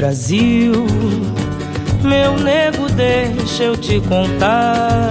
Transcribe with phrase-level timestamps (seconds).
[0.00, 0.72] Brasil,
[2.02, 5.10] meu nego, deixa eu te contar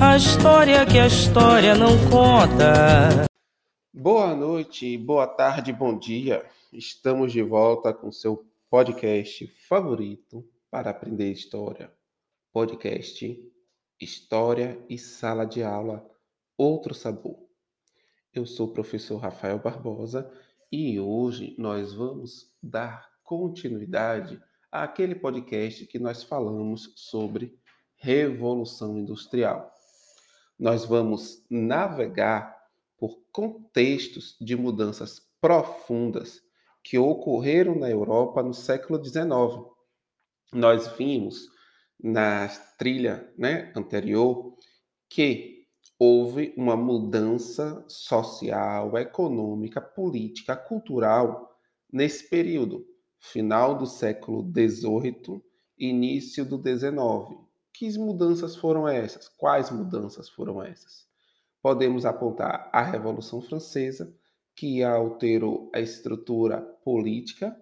[0.00, 3.26] a história que a história não conta.
[3.92, 6.48] Boa noite, boa tarde, bom dia.
[6.72, 11.92] Estamos de volta com seu podcast favorito para aprender história.
[12.54, 13.38] Podcast
[14.00, 16.02] História e Sala de Aula
[16.56, 17.36] Outro Sabor.
[18.32, 20.32] Eu sou o professor Rafael Barbosa
[20.72, 27.56] e hoje nós vamos dar continuidade àquele podcast que nós falamos sobre
[27.94, 29.72] Revolução Industrial.
[30.58, 32.60] Nós vamos navegar
[32.98, 36.42] por contextos de mudanças profundas
[36.82, 39.24] que ocorreram na Europa no século XIX.
[40.52, 41.48] Nós vimos
[42.02, 44.56] na trilha né, anterior
[45.08, 51.56] que houve uma mudança social, econômica, política, cultural
[51.92, 52.89] nesse período,
[53.20, 55.42] final do século XVIII,
[55.78, 57.38] início do XIX.
[57.72, 59.28] Que mudanças foram essas?
[59.28, 61.06] Quais mudanças foram essas?
[61.62, 64.12] Podemos apontar a Revolução Francesa,
[64.56, 67.54] que alterou a estrutura política,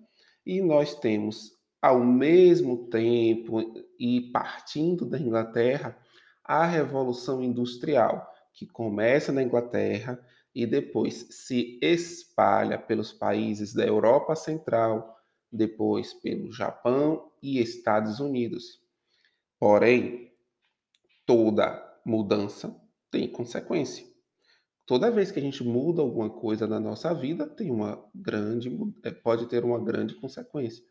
[0.46, 3.60] e nós temos, ao mesmo tempo,
[3.98, 5.98] e partindo da Inglaterra,
[6.44, 10.18] a Revolução Industrial, que começa na Inglaterra
[10.54, 15.17] e depois se espalha pelos países da Europa Central,
[15.50, 18.80] depois pelo Japão e Estados Unidos.
[19.58, 20.32] Porém,
[21.26, 22.74] toda mudança
[23.10, 24.06] tem consequência.
[24.86, 28.70] Toda vez que a gente muda alguma coisa na nossa vida, tem uma grande,
[29.02, 30.82] é, pode ter uma grande consequência.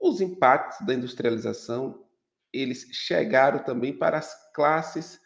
[0.00, 2.04] Os impactos da industrialização,
[2.52, 5.20] eles chegaram também para as classes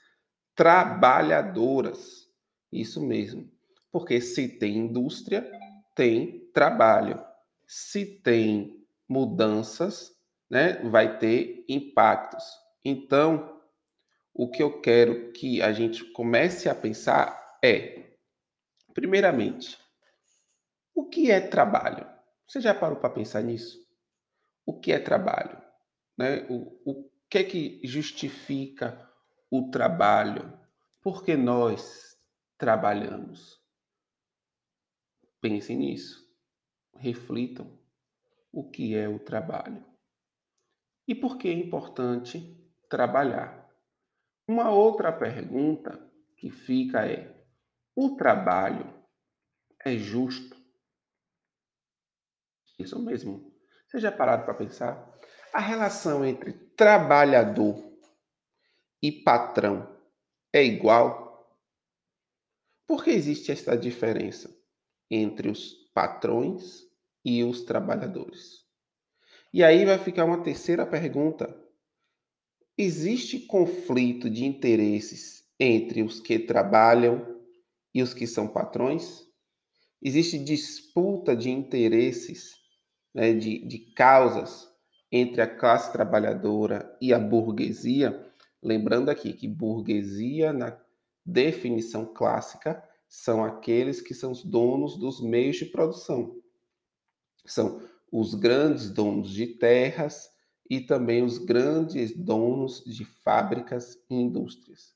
[0.55, 2.27] trabalhadoras.
[2.71, 3.51] Isso mesmo.
[3.91, 5.51] Porque se tem indústria,
[5.95, 7.19] tem trabalho.
[7.67, 10.13] Se tem mudanças,
[10.51, 12.45] né, vai ter impactos.
[12.85, 13.61] Então,
[14.33, 18.17] o que eu quero que a gente comece a pensar é,
[18.95, 19.79] primeiramente,
[20.95, 22.07] o que é trabalho?
[22.47, 23.85] Você já parou para pensar nisso?
[24.65, 25.61] O que é trabalho?
[26.17, 26.47] Né?
[26.49, 29.11] O, o que é que justifica
[29.51, 30.59] o trabalho?
[31.01, 32.17] Por que nós
[32.57, 33.61] trabalhamos?
[35.41, 36.26] Pensem nisso.
[36.99, 37.79] Reflitam
[38.53, 39.85] o que é o trabalho.
[41.07, 42.59] E por que é importante
[42.89, 43.71] trabalhar?
[44.49, 46.01] Uma outra pergunta
[46.37, 47.45] que fica é:
[47.95, 48.93] o trabalho
[49.85, 50.57] é justo?
[52.79, 53.55] Isso mesmo.
[53.87, 55.15] Você já pararam para pensar?
[55.53, 57.77] A relação entre trabalhador
[59.03, 59.97] e patrão
[60.53, 61.27] é igual?
[62.87, 64.55] Por que existe essa diferença
[65.11, 66.86] entre os patrões
[67.27, 68.65] e os trabalhadores?
[69.53, 71.53] E aí vai ficar uma terceira pergunta.
[72.79, 77.43] Existe conflito de interesses entre os que trabalham
[77.93, 79.25] e os que são patrões?
[80.01, 82.55] Existe disputa de interesses,
[83.13, 84.69] né, de, de causas
[85.11, 88.25] entre a classe trabalhadora e a burguesia?
[88.63, 90.79] Lembrando aqui que burguesia, na
[91.25, 96.37] definição clássica, são aqueles que são os donos dos meios de produção.
[97.47, 97.81] São
[98.11, 100.29] os grandes donos de terras
[100.69, 104.95] e também os grandes donos de fábricas e indústrias.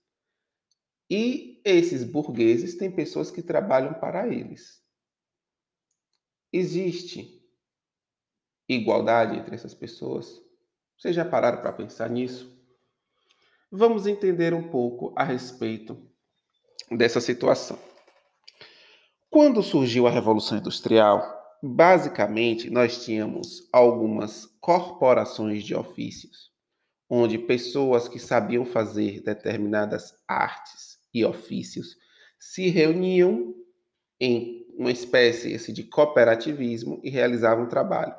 [1.08, 4.80] E esses burgueses têm pessoas que trabalham para eles.
[6.52, 7.40] Existe
[8.68, 10.40] igualdade entre essas pessoas?
[10.96, 12.58] Vocês já pararam para pensar nisso?
[13.70, 15.96] Vamos entender um pouco a respeito
[16.90, 17.78] dessa situação.
[19.28, 26.50] Quando surgiu a Revolução Industrial, basicamente nós tínhamos algumas corporações de ofícios,
[27.08, 31.96] onde pessoas que sabiam fazer determinadas artes e ofícios
[32.38, 33.54] se reuniam
[34.18, 38.14] em uma espécie de cooperativismo e realizavam trabalho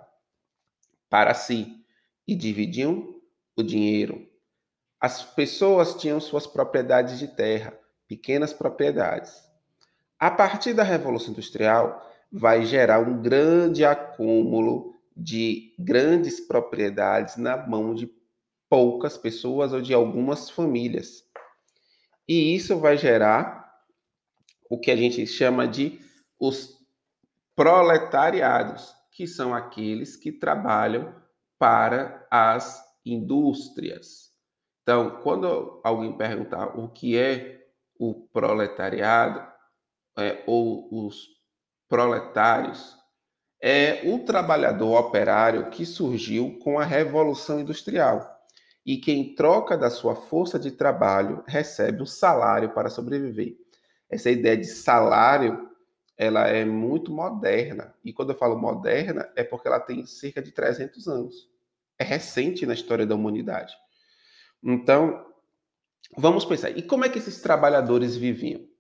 [1.10, 1.84] para si
[2.28, 3.20] e dividiam
[3.56, 4.30] o dinheiro.
[5.00, 7.78] As pessoas tinham suas propriedades de terra,
[8.08, 9.34] pequenas propriedades.
[10.20, 17.94] A partir da Revolução Industrial, vai gerar um grande acúmulo de grandes propriedades na mão
[17.94, 18.10] de
[18.70, 21.26] poucas pessoas ou de algumas famílias.
[22.28, 23.70] E isso vai gerar
[24.70, 26.00] o que a gente chama de
[26.40, 26.80] os
[27.56, 31.14] proletariados, que são aqueles que trabalham
[31.60, 34.32] para as indústrias.
[34.82, 37.68] Então, quando alguém perguntar o que é
[38.00, 39.46] o proletariado
[40.18, 41.41] é, ou os
[41.92, 42.96] proletários,
[43.62, 48.26] é o trabalhador operário que surgiu com a Revolução Industrial
[48.86, 53.58] e que, em troca da sua força de trabalho, recebe um salário para sobreviver.
[54.10, 55.70] Essa ideia de salário
[56.18, 57.94] ela é muito moderna.
[58.06, 61.50] E quando eu falo moderna, é porque ela tem cerca de 300 anos.
[62.00, 63.76] É recente na história da humanidade.
[64.64, 65.26] Então,
[66.18, 66.70] vamos pensar.
[66.70, 68.71] E como é que esses trabalhadores viviam?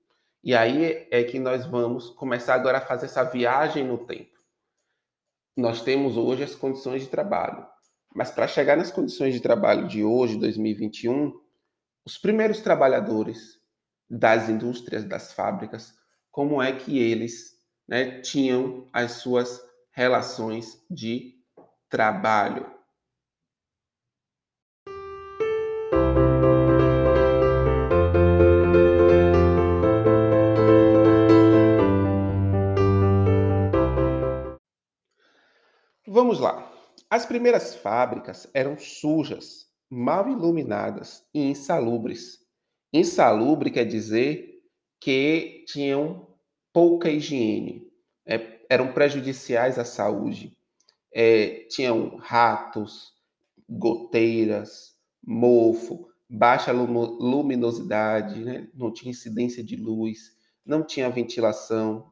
[0.43, 4.31] E aí é que nós vamos começar agora a fazer essa viagem no tempo.
[5.55, 7.65] Nós temos hoje as condições de trabalho.
[8.13, 11.31] Mas para chegar nas condições de trabalho de hoje, 2021,
[12.05, 13.59] os primeiros trabalhadores
[14.09, 15.93] das indústrias, das fábricas,
[16.31, 17.51] como é que eles
[17.87, 19.61] né, tinham as suas
[19.91, 21.35] relações de
[21.87, 22.80] trabalho?
[36.13, 36.69] Vamos lá.
[37.09, 42.39] As primeiras fábricas eram sujas, mal iluminadas e insalubres.
[42.91, 44.61] Insalubre quer dizer
[44.99, 46.27] que tinham
[46.73, 47.89] pouca higiene,
[48.25, 50.53] é, eram prejudiciais à saúde.
[51.13, 53.13] É, tinham ratos,
[53.69, 54.93] goteiras,
[55.25, 58.67] mofo, baixa luminosidade, né?
[58.73, 60.35] não tinha incidência de luz,
[60.65, 62.10] não tinha ventilação,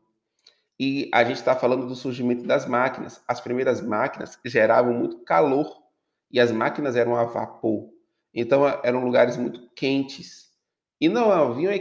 [0.80, 3.22] e a gente está falando do surgimento das máquinas.
[3.28, 5.84] As primeiras máquinas geravam muito calor
[6.32, 7.90] e as máquinas eram a vapor.
[8.34, 10.54] Então eram lugares muito quentes.
[11.02, 11.74] E não haviam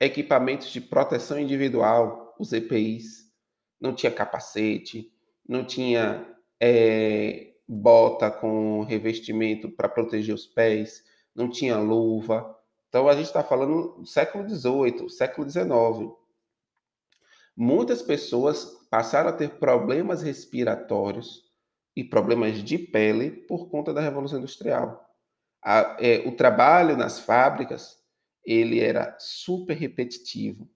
[0.00, 3.30] equipamentos de proteção individual, os EPIs.
[3.80, 5.12] Não tinha capacete,
[5.48, 6.26] não tinha
[6.60, 11.04] é, bota com revestimento para proteger os pés,
[11.34, 12.58] não tinha luva.
[12.88, 16.19] Então a gente está falando do século XVIII, século XIX
[17.56, 21.44] muitas pessoas passaram a ter problemas respiratórios
[21.96, 25.06] e problemas de pele por conta da Revolução Industrial.
[25.62, 27.98] A, é, o trabalho nas fábricas
[28.44, 30.68] ele era super repetitivo,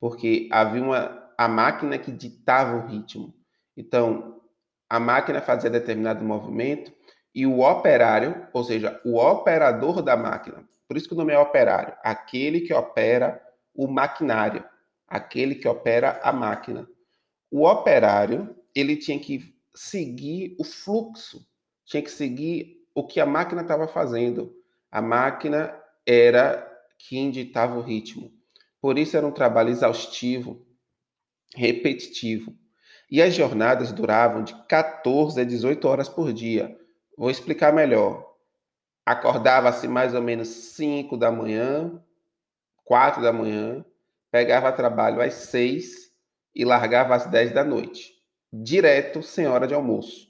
[0.00, 3.34] porque havia uma, a máquina que ditava o ritmo.
[3.76, 4.40] Então,
[4.88, 6.92] a máquina fazia determinado movimento
[7.34, 11.38] e o operário, ou seja, o operador da máquina, por isso que o nome é
[11.38, 13.42] operário, aquele que opera
[13.74, 14.64] o maquinário,
[15.12, 16.88] aquele que opera a máquina.
[17.50, 21.46] O operário, ele tinha que seguir o fluxo,
[21.84, 24.56] tinha que seguir o que a máquina estava fazendo.
[24.90, 26.66] A máquina era
[26.98, 28.32] quem ditava o ritmo.
[28.80, 30.66] Por isso era um trabalho exaustivo,
[31.54, 32.56] repetitivo.
[33.10, 36.74] E as jornadas duravam de 14 a 18 horas por dia.
[37.18, 38.26] Vou explicar melhor.
[39.04, 42.02] Acordava-se mais ou menos 5 da manhã,
[42.84, 43.84] 4 da manhã,
[44.32, 46.10] pegava trabalho às seis
[46.54, 48.14] e largava às dez da noite,
[48.50, 50.26] direto sem hora de almoço.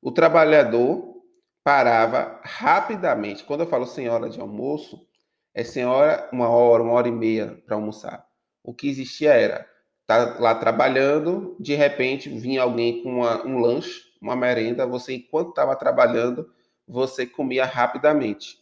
[0.00, 1.22] O trabalhador
[1.62, 3.44] parava rapidamente.
[3.44, 5.06] Quando eu falo sem hora de almoço,
[5.52, 8.26] é sem hora, uma hora, uma hora e meia para almoçar.
[8.62, 9.68] O que existia era
[10.06, 15.50] tá lá trabalhando, de repente vinha alguém com uma, um lanche, uma merenda, você enquanto
[15.50, 16.50] estava trabalhando,
[16.86, 18.58] você comia rapidamente.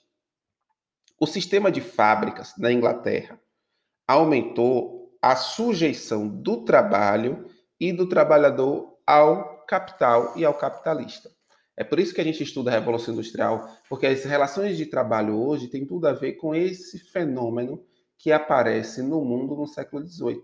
[1.19, 3.41] O sistema de fábricas na Inglaterra
[4.13, 7.47] aumentou a sujeição do trabalho
[7.81, 11.31] e do trabalhador ao capital e ao capitalista.
[11.75, 15.41] É por isso que a gente estuda a Revolução Industrial, porque as relações de trabalho
[15.41, 17.83] hoje têm tudo a ver com esse fenômeno
[18.19, 20.43] que aparece no mundo no século XVIII.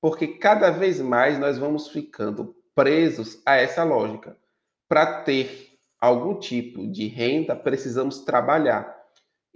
[0.00, 4.36] Porque cada vez mais nós vamos ficando presos a essa lógica.
[4.86, 8.95] Para ter algum tipo de renda, precisamos trabalhar.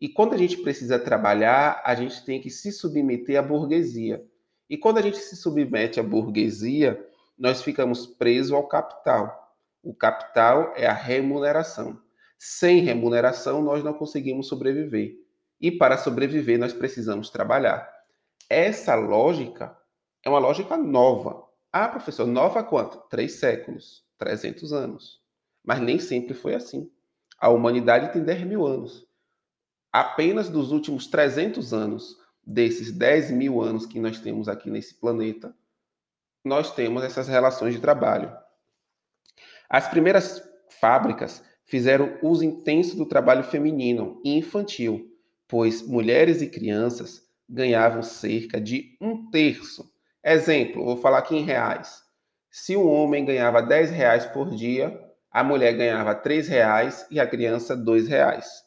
[0.01, 4.25] E quando a gente precisa trabalhar, a gente tem que se submeter à burguesia.
[4.69, 9.55] E quando a gente se submete à burguesia, nós ficamos presos ao capital.
[9.83, 12.01] O capital é a remuneração.
[12.39, 15.19] Sem remuneração, nós não conseguimos sobreviver.
[15.61, 17.87] E para sobreviver, nós precisamos trabalhar.
[18.49, 19.77] Essa lógica
[20.25, 21.45] é uma lógica nova.
[21.71, 22.97] Ah, professor, nova quanto?
[23.11, 25.21] Três séculos, 300 anos.
[25.63, 26.91] Mas nem sempre foi assim.
[27.39, 29.10] A humanidade tem 10 mil anos
[29.93, 35.55] apenas dos últimos 300 anos, desses 10 mil anos que nós temos aqui nesse planeta,
[36.45, 38.33] nós temos essas relações de trabalho.
[39.69, 40.43] As primeiras
[40.81, 45.09] fábricas fizeram uso intenso do trabalho feminino e infantil,
[45.47, 49.93] pois mulheres e crianças ganhavam cerca de um terço.
[50.25, 52.03] Exemplo, vou falar aqui em reais.
[52.51, 57.27] Se um homem ganhava 10 reais por dia, a mulher ganhava 3 reais e a
[57.27, 58.65] criança 2 reais.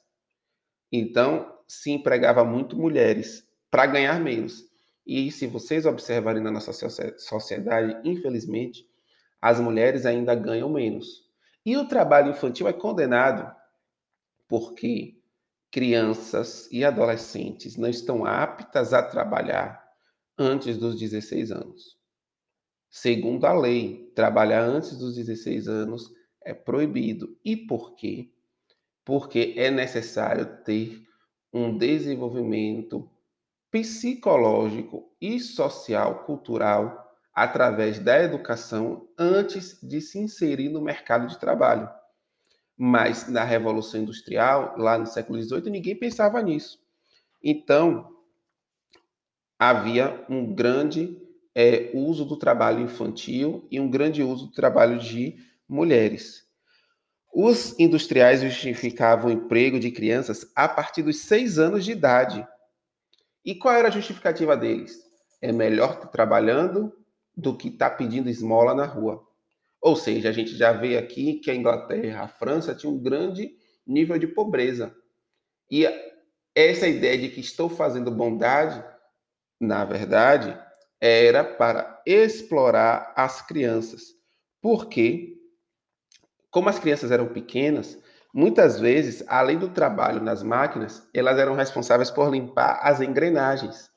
[0.95, 4.63] Então, se empregava muito mulheres para ganhar menos.
[5.07, 6.71] E se vocês observarem na nossa
[7.17, 8.87] sociedade, infelizmente,
[9.41, 11.23] as mulheres ainda ganham menos.
[11.65, 13.51] E o trabalho infantil é condenado
[14.47, 15.19] porque
[15.71, 19.83] crianças e adolescentes não estão aptas a trabalhar
[20.37, 21.97] antes dos 16 anos.
[22.87, 27.35] Segundo a lei, trabalhar antes dos 16 anos é proibido.
[27.43, 28.31] E por quê?
[29.05, 31.03] Porque é necessário ter
[31.51, 33.09] um desenvolvimento
[33.69, 41.89] psicológico e social cultural através da educação antes de se inserir no mercado de trabalho.
[42.77, 46.79] Mas na Revolução Industrial, lá no século XVIII, ninguém pensava nisso.
[47.43, 48.15] Então,
[49.57, 51.19] havia um grande
[51.55, 55.35] é, uso do trabalho infantil e um grande uso do trabalho de
[55.67, 56.47] mulheres.
[57.33, 62.47] Os industriais justificavam o emprego de crianças a partir dos seis anos de idade.
[63.43, 65.01] E qual era a justificativa deles?
[65.41, 66.95] É melhor estar trabalhando
[67.35, 69.27] do que estar pedindo esmola na rua.
[69.81, 73.51] Ou seja, a gente já vê aqui que a Inglaterra, a França tinha um grande
[73.85, 74.95] nível de pobreza.
[75.69, 75.85] E
[76.53, 78.81] essa ideia de que estou fazendo bondade,
[79.59, 80.55] na verdade,
[81.01, 84.13] era para explorar as crianças.
[84.61, 85.42] Porque,
[86.53, 87.99] como as crianças eram pequenas,
[88.31, 93.89] muitas vezes, além do trabalho nas máquinas, elas eram responsáveis por limpar as engrenagens.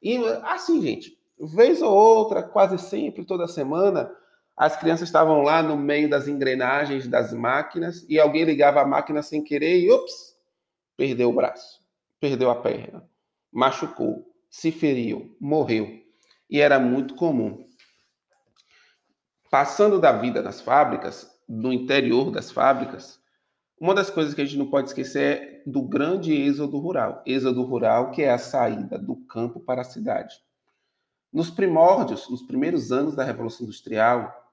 [0.00, 4.08] E assim, gente, vez ou outra, quase sempre, toda semana,
[4.56, 9.20] as crianças estavam lá no meio das engrenagens das máquinas e alguém ligava a máquina
[9.20, 10.36] sem querer e, ups,
[10.96, 11.80] perdeu o braço,
[12.20, 13.04] perdeu a perna,
[13.52, 15.88] machucou, se feriu, morreu.
[16.48, 17.66] E era muito comum.
[19.50, 23.20] Passando da vida nas fábricas, no interior das fábricas,
[23.78, 27.22] uma das coisas que a gente não pode esquecer é do grande êxodo rural.
[27.26, 30.36] Êxodo rural, que é a saída do campo para a cidade.
[31.32, 34.52] Nos primórdios, nos primeiros anos da Revolução Industrial,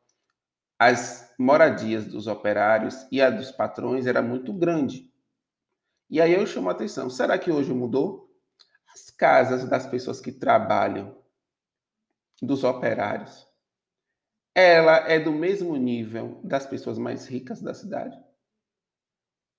[0.80, 5.12] as moradias dos operários e a dos patrões era muito grande.
[6.10, 8.30] E aí eu chamo a atenção, será que hoje mudou?
[8.94, 11.16] As casas das pessoas que trabalham,
[12.42, 13.48] dos operários,
[14.54, 18.18] ela é do mesmo nível das pessoas mais ricas da cidade?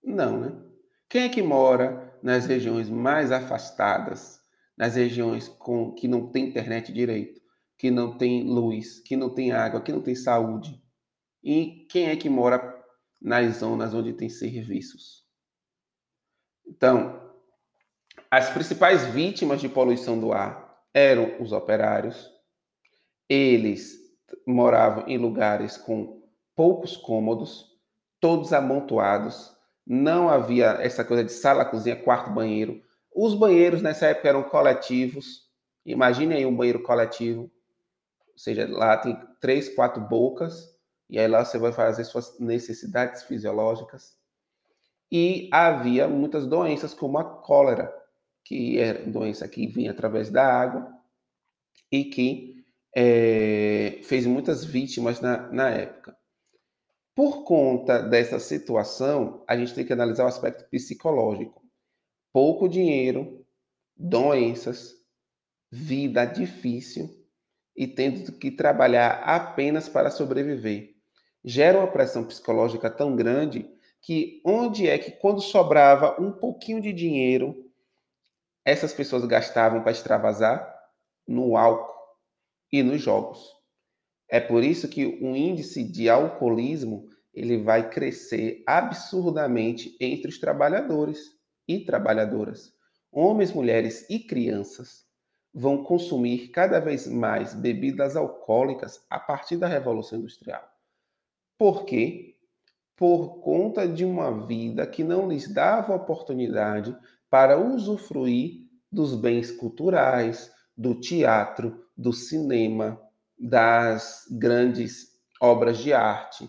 [0.02, 0.62] Não, né?
[1.08, 4.40] Quem é que mora nas regiões mais afastadas,
[4.76, 7.40] nas regiões com que não tem internet direito,
[7.78, 10.82] que não tem luz, que não tem água, que não tem saúde?
[11.42, 12.80] E quem é que mora
[13.20, 15.24] nas zonas onde tem serviços?
[16.66, 17.20] Então,
[18.30, 22.30] as principais vítimas de poluição do ar eram os operários.
[23.28, 24.01] Eles
[24.46, 26.22] moravam em lugares com
[26.54, 27.66] poucos cômodos,
[28.20, 29.56] todos amontoados.
[29.86, 32.82] Não havia essa coisa de sala, cozinha, quarto, banheiro.
[33.14, 35.48] Os banheiros nessa época eram coletivos.
[35.84, 37.42] Imagine aí um banheiro coletivo.
[37.42, 40.72] Ou seja, lá tem três, quatro bocas
[41.12, 44.16] e aí lá você vai fazer suas necessidades fisiológicas.
[45.10, 47.92] E havia muitas doenças, como a cólera,
[48.42, 50.90] que é doença que vinha através da água
[51.90, 52.51] e que
[52.94, 56.16] é, fez muitas vítimas na, na época.
[57.14, 61.62] Por conta dessa situação, a gente tem que analisar o aspecto psicológico.
[62.32, 63.44] Pouco dinheiro,
[63.96, 64.94] doenças,
[65.70, 67.10] vida difícil
[67.76, 70.92] e tendo que trabalhar apenas para sobreviver
[71.44, 73.68] gera uma pressão psicológica tão grande
[74.00, 77.54] que onde é que quando sobrava um pouquinho de dinheiro,
[78.64, 80.72] essas pessoas gastavam para extravasar
[81.26, 82.01] no álcool
[82.72, 83.46] e nos jogos.
[84.28, 91.18] É por isso que o índice de alcoolismo ele vai crescer absurdamente entre os trabalhadores
[91.68, 92.72] e trabalhadoras.
[93.10, 95.04] Homens, mulheres e crianças
[95.52, 100.66] vão consumir cada vez mais bebidas alcoólicas a partir da Revolução Industrial.
[101.58, 102.36] Por quê?
[102.96, 106.96] Por conta de uma vida que não lhes dava oportunidade
[107.28, 113.00] para usufruir dos bens culturais, do teatro, do cinema,
[113.38, 116.48] das grandes obras de arte.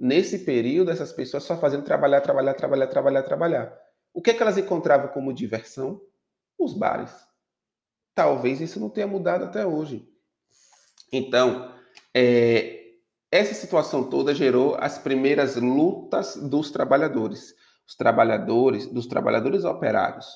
[0.00, 3.78] Nesse período, essas pessoas só faziam trabalhar, trabalhar, trabalhar, trabalhar, trabalhar.
[4.14, 6.00] O que é que elas encontravam como diversão?
[6.58, 7.12] Os bares.
[8.14, 10.08] Talvez isso não tenha mudado até hoje.
[11.12, 11.74] Então,
[12.14, 12.78] é,
[13.30, 17.54] essa situação toda gerou as primeiras lutas dos trabalhadores,
[17.86, 20.26] os trabalhadores, dos trabalhadores operários.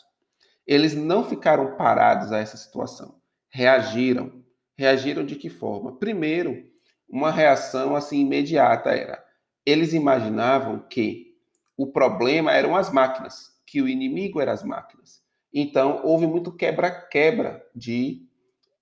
[0.66, 4.41] Eles não ficaram parados a essa situação, reagiram.
[4.76, 5.96] Reagiram de que forma?
[5.98, 6.70] Primeiro,
[7.08, 9.24] uma reação assim imediata era:
[9.66, 11.34] eles imaginavam que
[11.76, 15.22] o problema eram as máquinas, que o inimigo eram as máquinas.
[15.52, 18.26] Então, houve muito quebra-quebra de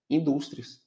[0.08, 0.80] indústrias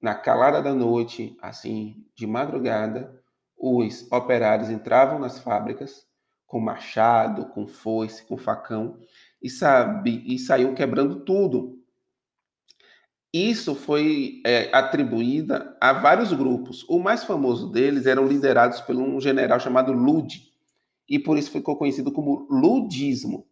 [0.00, 3.20] na calada da noite, assim, de madrugada,
[3.58, 6.06] os operários entravam nas fábricas
[6.46, 9.00] com machado, com foice, com facão
[9.42, 11.75] e, sabe, e saíam quebrando tudo.
[13.36, 16.86] Isso foi é, atribuída a vários grupos.
[16.88, 20.42] O mais famoso deles eram liderados por um general chamado Lud,
[21.06, 23.46] e por isso ficou conhecido como ludismo.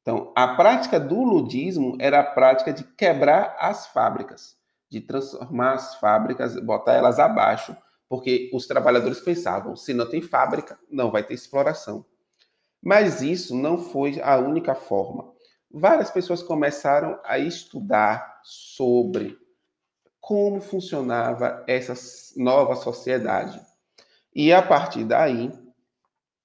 [0.00, 4.56] Então, a prática do ludismo era a prática de quebrar as fábricas,
[4.88, 7.76] de transformar as fábricas, botar elas abaixo,
[8.08, 12.06] porque os trabalhadores pensavam: se não tem fábrica, não vai ter exploração.
[12.82, 15.35] Mas isso não foi a única forma.
[15.70, 19.36] Várias pessoas começaram a estudar sobre
[20.20, 21.94] como funcionava essa
[22.36, 23.60] nova sociedade.
[24.34, 25.52] E a partir daí,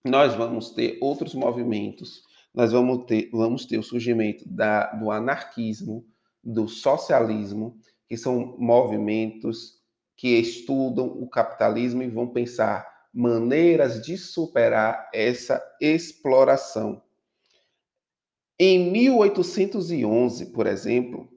[0.05, 2.23] nós vamos ter outros movimentos
[2.53, 6.05] nós vamos ter, vamos ter o surgimento da, do anarquismo,
[6.43, 9.79] do socialismo, que são movimentos
[10.17, 17.01] que estudam o capitalismo e vão pensar maneiras de superar essa exploração.
[18.63, 21.27] Em 1811, por exemplo,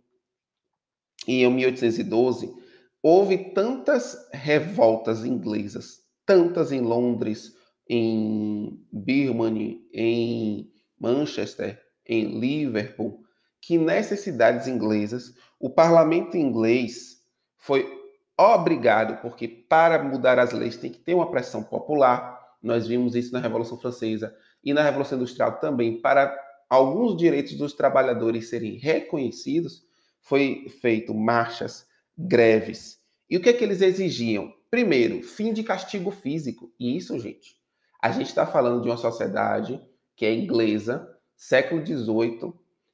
[1.27, 2.55] e em 1812,
[3.03, 7.55] houve tantas revoltas inglesas, tantas em Londres,
[7.89, 13.23] em Birmania, em Manchester, em Liverpool,
[13.59, 17.23] que nessas cidades inglesas o parlamento inglês
[17.57, 17.91] foi
[18.39, 22.39] obrigado, porque para mudar as leis tem que ter uma pressão popular.
[22.63, 27.73] Nós vimos isso na Revolução Francesa e na Revolução Industrial também, para alguns direitos dos
[27.73, 29.85] trabalhadores serem reconhecidos,
[30.21, 32.99] foi feito marchas, greves.
[33.29, 34.53] E o que é que eles exigiam?
[34.71, 36.73] Primeiro, fim de castigo físico.
[36.79, 37.57] E isso, gente,
[38.03, 39.81] a gente está falando de uma sociedade
[40.17, 42.53] que é inglesa, século XVIII,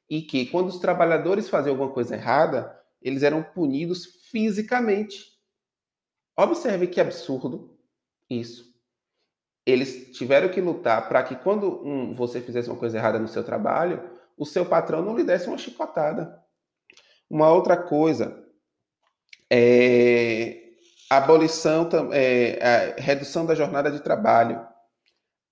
[0.08, 5.38] e que quando os trabalhadores faziam alguma coisa errada, eles eram punidos fisicamente.
[6.36, 7.78] Observe que absurdo
[8.28, 8.69] isso.
[9.66, 13.44] Eles tiveram que lutar para que quando um, você fizesse uma coisa errada no seu
[13.44, 14.02] trabalho,
[14.36, 16.42] o seu patrão não lhe desse uma chicotada.
[17.28, 18.42] Uma outra coisa
[19.50, 20.56] é
[21.08, 24.66] abolição, é, redução da jornada de trabalho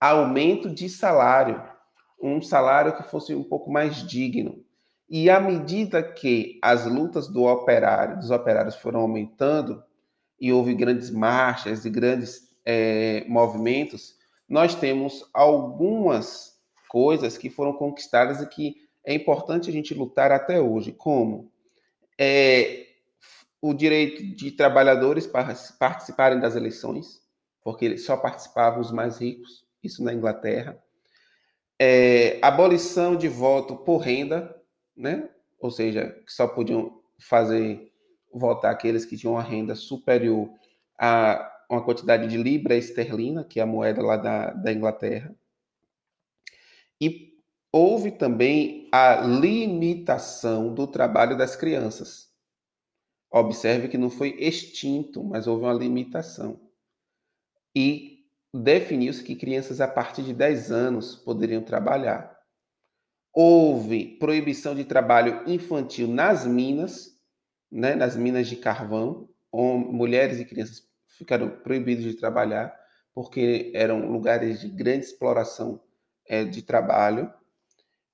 [0.00, 1.62] aumento de salário,
[2.20, 4.64] um salário que fosse um pouco mais digno.
[5.08, 9.82] E à medida que as lutas do operário, dos operários foram aumentando
[10.40, 14.14] e houve grandes marchas e grandes é, movimentos,
[14.46, 16.52] nós temos algumas
[16.86, 21.50] coisas que foram conquistadas e que é importante a gente lutar até hoje, como
[22.20, 22.88] é,
[23.62, 25.26] o direito de trabalhadores
[25.78, 27.22] participarem das eleições,
[27.62, 30.78] porque só participavam os mais ricos isso na Inglaterra.
[31.80, 34.54] É, abolição de voto por renda,
[34.94, 35.30] né?
[35.58, 37.90] ou seja, que só podiam fazer
[38.30, 40.50] votar aqueles que tinham uma renda superior
[40.98, 45.34] a uma quantidade de libra esterlina, que é a moeda lá da, da Inglaterra.
[47.00, 47.38] E
[47.70, 52.28] houve também a limitação do trabalho das crianças.
[53.30, 56.58] Observe que não foi extinto, mas houve uma limitação.
[57.76, 62.34] E definiu-se que crianças a partir de 10 anos poderiam trabalhar.
[63.32, 67.20] Houve proibição de trabalho infantil nas minas,
[67.70, 69.28] né, nas minas de carvão.
[69.52, 70.87] Mulheres e crianças
[71.18, 72.74] ficaram proibidos de trabalhar
[73.14, 75.80] porque eram lugares de grande exploração
[76.26, 77.30] é, de trabalho.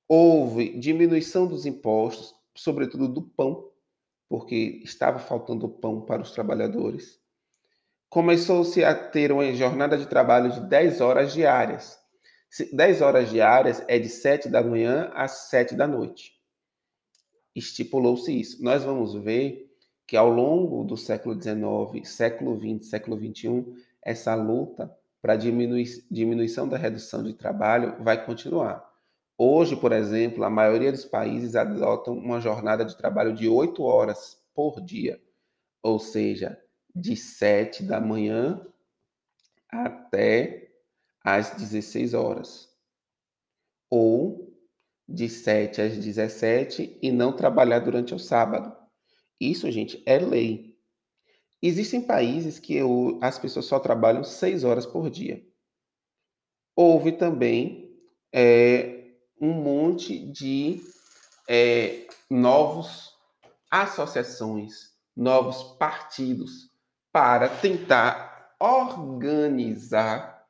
[0.09, 3.71] Houve diminuição dos impostos, sobretudo do pão,
[4.29, 7.23] porque estava faltando pão para os trabalhadores
[8.15, 11.99] começou-se a ter uma jornada de trabalho de 10 horas diárias.
[12.73, 16.31] 10 horas diárias é de 7 da manhã às 7 da noite.
[17.57, 18.63] Estipulou-se isso.
[18.63, 19.69] Nós vamos ver
[20.07, 23.65] que ao longo do século XIX, século XX, século XXI,
[24.03, 28.85] essa luta para diminui diminuição da redução de trabalho vai continuar.
[29.37, 34.39] Hoje, por exemplo, a maioria dos países adotam uma jornada de trabalho de 8 horas
[34.55, 35.21] por dia,
[35.83, 36.61] ou seja,
[36.95, 38.65] de 7 da manhã
[39.69, 40.71] até
[41.25, 42.69] às 16 horas.
[43.91, 44.55] Ou
[45.09, 48.84] de 7 às 17 e não trabalhar durante o sábado.
[49.51, 50.75] Isso, gente, é lei.
[51.61, 52.79] Existem países que
[53.21, 55.43] as pessoas só trabalham 6 horas por dia.
[56.77, 57.91] Houve também
[58.33, 60.83] é, um monte de
[61.49, 63.13] é, novos
[63.71, 66.71] associações, novos partidos
[67.13, 70.45] para tentar organizar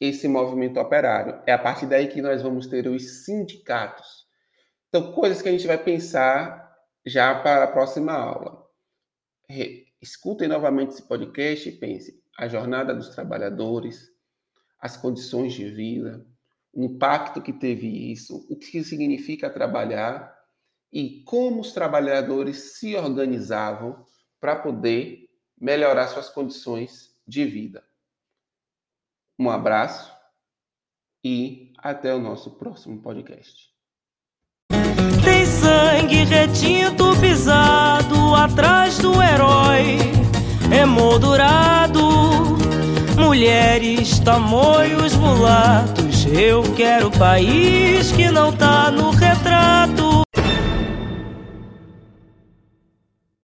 [0.00, 1.40] esse movimento operário.
[1.46, 4.24] É a partir daí que nós vamos ter os sindicatos.
[4.88, 6.63] Então, coisas que a gente vai pensar
[7.04, 8.64] já para a próxima aula.
[10.00, 14.10] escutem novamente esse podcast e pensem a jornada dos trabalhadores,
[14.80, 16.26] as condições de vida,
[16.72, 20.34] o impacto que teve isso, o que significa trabalhar
[20.92, 24.04] e como os trabalhadores se organizavam
[24.40, 25.28] para poder
[25.60, 27.84] melhorar suas condições de vida.
[29.38, 30.12] Um abraço
[31.22, 33.72] e até o nosso próximo podcast.
[35.46, 39.98] Sangue retinto pisado atrás do herói,
[40.72, 42.56] emoldurado.
[43.18, 46.26] Mulheres, tamoios, mulatos.
[46.26, 50.03] Eu quero país que não tá no retrato.